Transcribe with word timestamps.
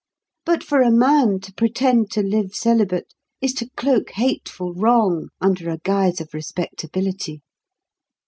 But 0.47 0.63
for 0.63 0.81
a 0.81 0.89
man 0.89 1.41
to 1.41 1.53
pretend 1.53 2.09
to 2.13 2.23
live 2.23 2.55
celibate 2.55 3.13
is 3.39 3.53
to 3.53 3.69
cloak 3.77 4.09
hateful 4.13 4.73
wrong 4.73 5.29
under 5.39 5.69
a 5.69 5.77
guise 5.77 6.19
of 6.19 6.33
respectability. 6.33 7.43